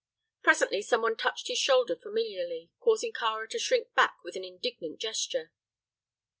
Presently 0.41 0.81
someone 0.81 1.15
touched 1.15 1.47
his 1.47 1.59
shoulder 1.59 1.95
familiarly, 1.95 2.71
causing 2.79 3.13
Kāra 3.13 3.47
to 3.49 3.59
shrink 3.59 3.93
back 3.93 4.17
with 4.23 4.35
an 4.35 4.43
indignant 4.43 4.99
gesture. 4.99 5.51